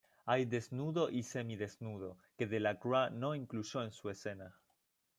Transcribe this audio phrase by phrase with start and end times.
[0.25, 4.55] Hay desnudo y semidesnudo, que Delacroix no incluyó en su escena.